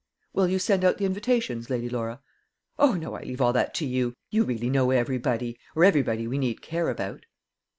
"Will 0.33 0.47
you 0.47 0.57
send 0.57 0.83
out 0.83 0.97
the 0.97 1.05
invitations, 1.05 1.69
Lady 1.69 1.87
Laura?" 1.87 2.21
"O, 2.79 2.93
no; 2.93 3.13
I 3.13 3.21
leave 3.21 3.39
all 3.39 3.53
that 3.53 3.75
to 3.75 3.85
you. 3.85 4.15
You 4.31 4.43
really 4.45 4.67
know 4.67 4.89
everybody 4.89 5.59
or 5.75 5.83
everybody 5.83 6.25
we 6.27 6.39
need 6.39 6.63
care 6.63 6.89
about." 6.89 7.27